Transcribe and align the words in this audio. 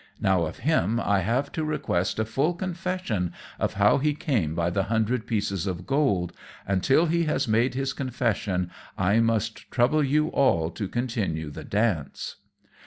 Now, 0.19 0.47
of 0.47 0.57
him 0.65 0.99
I 0.99 1.19
have 1.19 1.51
to 1.51 1.63
request 1.63 2.17
a 2.17 2.25
full 2.25 2.55
confession 2.55 3.33
of 3.59 3.75
how 3.75 3.99
he 3.99 4.15
came 4.15 4.55
by 4.55 4.71
the 4.71 4.85
hundred 4.85 5.27
pieces 5.27 5.67
of 5.67 5.85
gold; 5.85 6.33
and 6.67 6.81
till 6.81 7.05
he 7.05 7.25
has 7.25 7.47
made 7.47 7.73
this 7.73 7.93
confession 7.93 8.71
I 8.97 9.19
must 9.19 9.69
trouble 9.69 10.03
you 10.03 10.29
all 10.29 10.71
to 10.71 10.87
continue 10.87 11.51
the 11.51 11.63
dance." 11.63 12.37